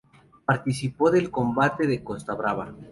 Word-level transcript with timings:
Participó 0.45 1.11
del 1.11 1.29
Combate 1.29 1.85
de 1.85 2.03
Costa 2.03 2.33
Brava. 2.33 2.73